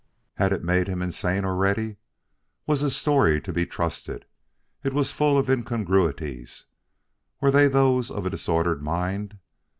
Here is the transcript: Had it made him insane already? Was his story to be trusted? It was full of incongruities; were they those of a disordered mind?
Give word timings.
Had 0.37 0.51
it 0.51 0.63
made 0.63 0.87
him 0.87 1.03
insane 1.03 1.45
already? 1.45 1.97
Was 2.65 2.79
his 2.79 2.95
story 2.95 3.39
to 3.39 3.53
be 3.53 3.67
trusted? 3.67 4.25
It 4.83 4.93
was 4.93 5.11
full 5.11 5.37
of 5.37 5.47
incongruities; 5.47 6.63
were 7.39 7.51
they 7.51 7.67
those 7.67 8.09
of 8.09 8.25
a 8.25 8.31
disordered 8.31 8.81
mind? 8.81 9.37